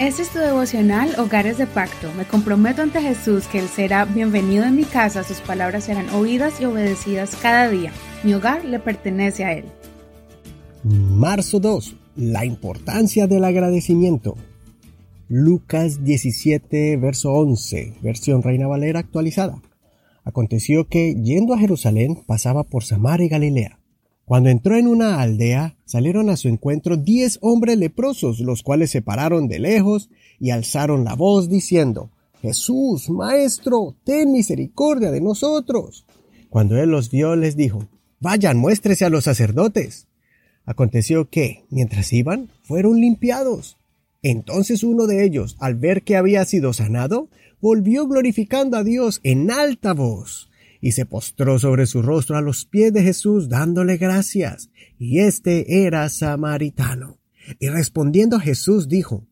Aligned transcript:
Este 0.00 0.22
es 0.22 0.30
tu 0.30 0.38
devocional 0.38 1.14
Hogares 1.20 1.58
de 1.58 1.66
Pacto. 1.66 2.10
Me 2.16 2.24
comprometo 2.24 2.80
ante 2.80 3.02
Jesús 3.02 3.46
que 3.48 3.58
Él 3.58 3.68
será 3.68 4.06
bienvenido 4.06 4.64
en 4.64 4.74
mi 4.74 4.84
casa, 4.84 5.22
sus 5.24 5.42
palabras 5.42 5.84
serán 5.84 6.08
oídas 6.08 6.58
y 6.58 6.64
obedecidas 6.64 7.36
cada 7.36 7.68
día. 7.68 7.92
Mi 8.24 8.32
hogar 8.32 8.64
le 8.64 8.78
pertenece 8.78 9.44
a 9.44 9.52
Él. 9.52 9.66
Marzo 10.84 11.60
2. 11.60 11.96
La 12.16 12.46
importancia 12.46 13.26
del 13.26 13.44
agradecimiento. 13.44 14.38
Lucas 15.28 16.02
17, 16.02 16.96
verso 16.96 17.34
11, 17.34 17.92
versión 18.00 18.42
Reina 18.42 18.68
Valera 18.68 19.00
actualizada. 19.00 19.60
Aconteció 20.24 20.88
que, 20.88 21.14
yendo 21.22 21.52
a 21.52 21.58
Jerusalén, 21.58 22.22
pasaba 22.26 22.64
por 22.64 22.84
Samaria 22.84 23.26
y 23.26 23.28
Galilea. 23.28 23.79
Cuando 24.30 24.48
entró 24.48 24.76
en 24.76 24.86
una 24.86 25.20
aldea, 25.20 25.74
salieron 25.84 26.30
a 26.30 26.36
su 26.36 26.46
encuentro 26.46 26.96
diez 26.96 27.40
hombres 27.42 27.76
leprosos, 27.76 28.38
los 28.38 28.62
cuales 28.62 28.92
se 28.92 29.02
pararon 29.02 29.48
de 29.48 29.58
lejos 29.58 30.08
y 30.38 30.50
alzaron 30.50 31.02
la 31.02 31.14
voz 31.14 31.48
diciendo, 31.48 32.12
Jesús, 32.40 33.10
Maestro, 33.10 33.96
ten 34.04 34.30
misericordia 34.30 35.10
de 35.10 35.20
nosotros. 35.20 36.06
Cuando 36.48 36.80
él 36.80 36.90
los 36.90 37.10
vio, 37.10 37.34
les 37.34 37.56
dijo, 37.56 37.88
Vayan, 38.20 38.56
muéstrese 38.56 39.04
a 39.04 39.10
los 39.10 39.24
sacerdotes. 39.24 40.06
Aconteció 40.64 41.28
que, 41.28 41.64
mientras 41.68 42.12
iban, 42.12 42.50
fueron 42.62 43.00
limpiados. 43.00 43.78
Entonces 44.22 44.84
uno 44.84 45.08
de 45.08 45.24
ellos, 45.24 45.56
al 45.58 45.74
ver 45.74 46.04
que 46.04 46.14
había 46.14 46.44
sido 46.44 46.72
sanado, 46.72 47.30
volvió 47.60 48.06
glorificando 48.06 48.76
a 48.76 48.84
Dios 48.84 49.18
en 49.24 49.50
alta 49.50 49.92
voz 49.92 50.49
y 50.80 50.92
se 50.92 51.06
postró 51.06 51.58
sobre 51.58 51.86
su 51.86 52.02
rostro 52.02 52.36
a 52.36 52.40
los 52.40 52.64
pies 52.64 52.92
de 52.92 53.02
Jesús 53.02 53.48
dándole 53.48 53.96
gracias. 53.96 54.70
Y 54.98 55.20
este 55.20 55.84
era 55.84 56.08
samaritano. 56.08 57.18
Y 57.58 57.68
respondiendo 57.68 58.38
Jesús 58.38 58.88
dijo, 58.88 59.26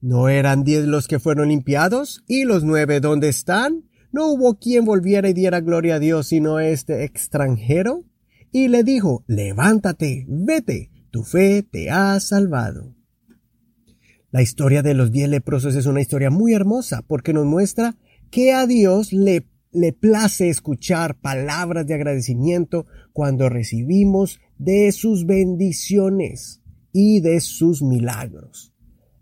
¿No 0.00 0.28
eran 0.28 0.64
diez 0.64 0.84
los 0.84 1.08
que 1.08 1.18
fueron 1.18 1.48
limpiados? 1.48 2.24
¿Y 2.26 2.44
los 2.44 2.64
nueve 2.64 3.00
dónde 3.00 3.28
están? 3.28 3.84
¿No 4.12 4.28
hubo 4.28 4.58
quien 4.58 4.84
volviera 4.84 5.28
y 5.28 5.32
diera 5.32 5.60
gloria 5.60 5.96
a 5.96 5.98
Dios 5.98 6.28
sino 6.28 6.60
este 6.60 7.04
extranjero? 7.04 8.04
Y 8.52 8.68
le 8.68 8.84
dijo, 8.84 9.24
Levántate, 9.26 10.26
vete, 10.28 10.90
tu 11.10 11.22
fe 11.22 11.62
te 11.62 11.90
ha 11.90 12.18
salvado. 12.20 12.94
La 14.30 14.42
historia 14.42 14.82
de 14.82 14.94
los 14.94 15.12
diez 15.12 15.28
leprosos 15.28 15.76
es 15.76 15.86
una 15.86 16.00
historia 16.00 16.28
muy 16.28 16.54
hermosa 16.54 17.02
porque 17.06 17.32
nos 17.32 17.46
muestra 17.46 17.96
que 18.30 18.52
a 18.52 18.66
Dios 18.66 19.12
le 19.12 19.46
le 19.74 19.92
place 19.92 20.48
escuchar 20.48 21.20
palabras 21.20 21.86
de 21.86 21.94
agradecimiento 21.94 22.86
cuando 23.12 23.48
recibimos 23.48 24.40
de 24.56 24.92
sus 24.92 25.26
bendiciones 25.26 26.62
y 26.92 27.20
de 27.20 27.40
sus 27.40 27.82
milagros. 27.82 28.72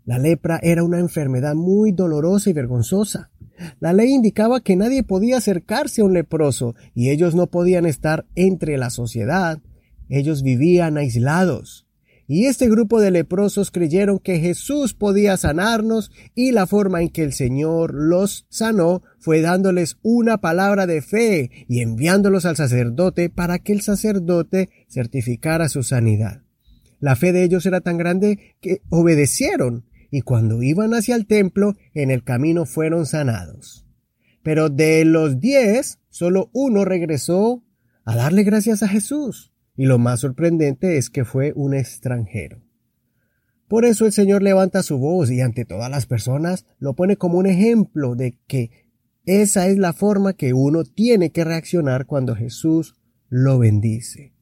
La 0.05 0.19
lepra 0.19 0.59
era 0.61 0.83
una 0.83 0.99
enfermedad 0.99 1.55
muy 1.55 1.91
dolorosa 1.91 2.51
y 2.51 2.53
vergonzosa. 2.53 3.31
La 3.79 3.93
ley 3.93 4.13
indicaba 4.13 4.61
que 4.61 4.75
nadie 4.75 5.03
podía 5.03 5.37
acercarse 5.37 6.01
a 6.01 6.05
un 6.05 6.13
leproso 6.13 6.75
y 6.93 7.09
ellos 7.09 7.33
no 7.33 7.47
podían 7.47 7.85
estar 7.85 8.25
entre 8.35 8.77
la 8.77 8.91
sociedad. 8.91 9.59
Ellos 10.07 10.43
vivían 10.43 10.97
aislados. 10.97 11.87
Y 12.27 12.45
este 12.45 12.69
grupo 12.69 13.01
de 13.01 13.11
leprosos 13.11 13.69
creyeron 13.69 14.17
que 14.17 14.39
Jesús 14.39 14.93
podía 14.93 15.35
sanarnos 15.35 16.11
y 16.35 16.51
la 16.51 16.67
forma 16.67 17.01
en 17.01 17.09
que 17.09 17.23
el 17.23 17.33
Señor 17.33 17.93
los 17.93 18.45
sanó 18.49 19.03
fue 19.19 19.41
dándoles 19.41 19.97
una 20.01 20.37
palabra 20.37 20.87
de 20.87 21.01
fe 21.01 21.51
y 21.67 21.81
enviándolos 21.81 22.45
al 22.45 22.55
sacerdote 22.55 23.29
para 23.29 23.59
que 23.59 23.73
el 23.73 23.81
sacerdote 23.81 24.69
certificara 24.87 25.67
su 25.67 25.83
sanidad. 25.83 26.43
La 26.99 27.17
fe 27.17 27.33
de 27.33 27.43
ellos 27.43 27.65
era 27.65 27.81
tan 27.81 27.97
grande 27.97 28.55
que 28.61 28.81
obedecieron 28.89 29.85
y 30.09 30.21
cuando 30.21 30.63
iban 30.63 30.93
hacia 30.93 31.15
el 31.15 31.25
templo 31.25 31.75
en 31.93 32.11
el 32.11 32.23
camino 32.23 32.65
fueron 32.65 33.05
sanados. 33.05 33.85
Pero 34.43 34.69
de 34.69 35.03
los 35.03 35.39
diez, 35.39 35.99
solo 36.09 36.49
uno 36.53 36.85
regresó 36.85 37.63
a 38.05 38.15
darle 38.15 38.43
gracias 38.43 38.83
a 38.83 38.87
Jesús. 38.87 39.52
Y 39.75 39.85
lo 39.85 39.97
más 39.97 40.19
sorprendente 40.19 40.97
es 40.97 41.09
que 41.09 41.25
fue 41.25 41.53
un 41.55 41.73
extranjero. 41.73 42.61
Por 43.67 43.85
eso 43.85 44.05
el 44.05 44.11
Señor 44.11 44.43
levanta 44.43 44.83
su 44.83 44.97
voz 44.97 45.31
y 45.31 45.41
ante 45.41 45.65
todas 45.65 45.89
las 45.89 46.05
personas 46.05 46.65
lo 46.79 46.95
pone 46.95 47.17
como 47.17 47.39
un 47.39 47.47
ejemplo 47.47 48.15
de 48.15 48.37
que 48.45 48.69
esa 49.25 49.67
es 49.67 49.77
la 49.77 49.93
forma 49.93 50.33
que 50.33 50.53
uno 50.53 50.83
tiene 50.83 51.31
que 51.31 51.43
reaccionar 51.43 52.05
cuando 52.05 52.35
Jesús 52.35 52.95
lo 53.29 53.57
bendice. 53.57 54.33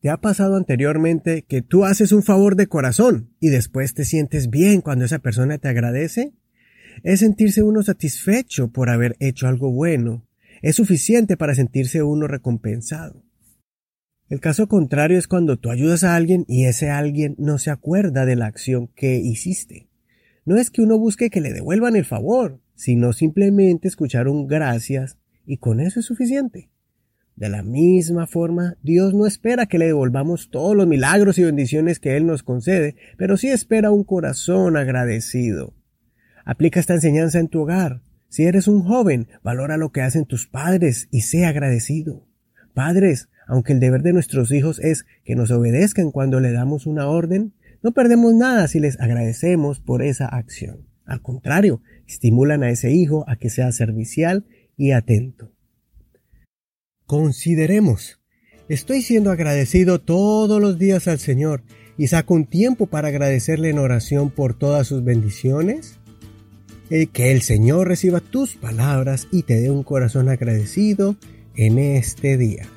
¿Te 0.00 0.08
ha 0.08 0.16
pasado 0.16 0.56
anteriormente 0.56 1.42
que 1.42 1.60
tú 1.60 1.84
haces 1.84 2.12
un 2.12 2.22
favor 2.22 2.56
de 2.56 2.66
corazón 2.66 3.34
y 3.38 3.50
después 3.50 3.92
te 3.92 4.06
sientes 4.06 4.48
bien 4.48 4.80
cuando 4.80 5.04
esa 5.04 5.18
persona 5.18 5.58
te 5.58 5.68
agradece? 5.68 6.32
Es 7.02 7.20
sentirse 7.20 7.62
uno 7.62 7.82
satisfecho 7.82 8.72
por 8.72 8.88
haber 8.88 9.16
hecho 9.20 9.46
algo 9.46 9.70
bueno. 9.70 10.26
Es 10.62 10.76
suficiente 10.76 11.36
para 11.36 11.54
sentirse 11.54 12.02
uno 12.02 12.26
recompensado. 12.26 13.22
El 14.30 14.38
caso 14.38 14.68
contrario 14.68 15.18
es 15.18 15.26
cuando 15.26 15.58
tú 15.58 15.72
ayudas 15.72 16.04
a 16.04 16.14
alguien 16.14 16.44
y 16.46 16.66
ese 16.66 16.88
alguien 16.88 17.34
no 17.36 17.58
se 17.58 17.70
acuerda 17.70 18.24
de 18.24 18.36
la 18.36 18.46
acción 18.46 18.86
que 18.86 19.16
hiciste. 19.16 19.88
No 20.44 20.56
es 20.56 20.70
que 20.70 20.82
uno 20.82 21.00
busque 21.00 21.30
que 21.30 21.40
le 21.40 21.52
devuelvan 21.52 21.96
el 21.96 22.04
favor, 22.04 22.60
sino 22.76 23.12
simplemente 23.12 23.88
escuchar 23.88 24.28
un 24.28 24.46
gracias 24.46 25.18
y 25.46 25.56
con 25.56 25.80
eso 25.80 25.98
es 25.98 26.06
suficiente. 26.06 26.70
De 27.34 27.48
la 27.48 27.64
misma 27.64 28.28
forma, 28.28 28.76
Dios 28.84 29.14
no 29.14 29.26
espera 29.26 29.66
que 29.66 29.78
le 29.78 29.86
devolvamos 29.86 30.48
todos 30.48 30.76
los 30.76 30.86
milagros 30.86 31.36
y 31.38 31.42
bendiciones 31.42 31.98
que 31.98 32.16
Él 32.16 32.24
nos 32.24 32.44
concede, 32.44 32.94
pero 33.18 33.36
sí 33.36 33.48
espera 33.48 33.90
un 33.90 34.04
corazón 34.04 34.76
agradecido. 34.76 35.74
Aplica 36.44 36.78
esta 36.78 36.94
enseñanza 36.94 37.40
en 37.40 37.48
tu 37.48 37.62
hogar. 37.62 38.00
Si 38.28 38.44
eres 38.44 38.68
un 38.68 38.84
joven, 38.84 39.26
valora 39.42 39.76
lo 39.76 39.90
que 39.90 40.02
hacen 40.02 40.24
tus 40.24 40.46
padres 40.46 41.08
y 41.10 41.22
sea 41.22 41.48
agradecido. 41.48 42.28
Padres, 42.74 43.28
aunque 43.50 43.72
el 43.72 43.80
deber 43.80 44.02
de 44.02 44.12
nuestros 44.12 44.52
hijos 44.52 44.78
es 44.78 45.06
que 45.24 45.34
nos 45.34 45.50
obedezcan 45.50 46.12
cuando 46.12 46.38
le 46.38 46.52
damos 46.52 46.86
una 46.86 47.08
orden, 47.08 47.52
no 47.82 47.90
perdemos 47.90 48.32
nada 48.32 48.68
si 48.68 48.78
les 48.78 49.00
agradecemos 49.00 49.80
por 49.80 50.04
esa 50.04 50.26
acción. 50.26 50.86
Al 51.04 51.20
contrario, 51.20 51.82
estimulan 52.06 52.62
a 52.62 52.70
ese 52.70 52.92
hijo 52.92 53.24
a 53.28 53.34
que 53.34 53.50
sea 53.50 53.72
servicial 53.72 54.46
y 54.76 54.92
atento. 54.92 55.50
Consideremos. 57.06 58.20
Estoy 58.68 59.02
siendo 59.02 59.32
agradecido 59.32 60.00
todos 60.00 60.60
los 60.60 60.78
días 60.78 61.08
al 61.08 61.18
Señor 61.18 61.64
y 61.98 62.06
saco 62.06 62.34
un 62.34 62.46
tiempo 62.46 62.86
para 62.86 63.08
agradecerle 63.08 63.70
en 63.70 63.80
oración 63.80 64.30
por 64.30 64.56
todas 64.56 64.86
sus 64.86 65.02
bendiciones. 65.02 65.98
Eh, 66.88 67.08
que 67.08 67.32
el 67.32 67.42
Señor 67.42 67.88
reciba 67.88 68.20
tus 68.20 68.54
palabras 68.54 69.26
y 69.32 69.42
te 69.42 69.60
dé 69.60 69.72
un 69.72 69.82
corazón 69.82 70.28
agradecido 70.28 71.16
en 71.56 71.80
este 71.80 72.36
día. 72.36 72.68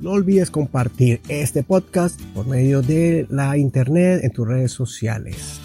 No 0.00 0.12
olvides 0.12 0.50
compartir 0.50 1.20
este 1.28 1.62
podcast 1.62 2.18
por 2.34 2.46
medio 2.46 2.80
de 2.80 3.26
la 3.28 3.58
internet 3.58 4.24
en 4.24 4.32
tus 4.32 4.48
redes 4.48 4.72
sociales. 4.72 5.60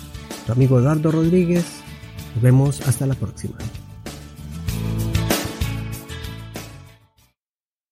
Tu 0.45 0.51
amigo 0.51 0.77
Eduardo 0.77 1.09
Rodríguez. 1.09 1.63
Nos 2.33 2.43
vemos 2.43 2.85
hasta 2.85 3.05
la 3.05 3.15
próxima. 3.15 3.55